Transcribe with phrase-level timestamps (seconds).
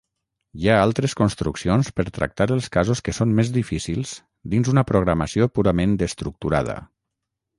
[0.61, 4.15] Hi ha altres construccions per tractar els casos que són més difícils
[4.55, 6.79] dins una programació purament estructurada.